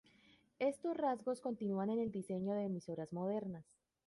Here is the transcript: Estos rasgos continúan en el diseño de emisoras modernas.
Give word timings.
Estos 0.57 0.97
rasgos 0.97 1.41
continúan 1.41 1.91
en 1.91 1.99
el 1.99 2.11
diseño 2.11 2.55
de 2.55 2.63
emisoras 2.65 3.13
modernas. 3.13 3.67